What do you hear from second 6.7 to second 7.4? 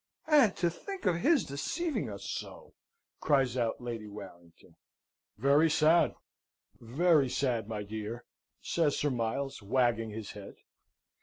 very